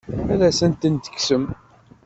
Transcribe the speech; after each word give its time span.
Ad 0.33 0.41
as-tent-tekksem? 0.47 1.43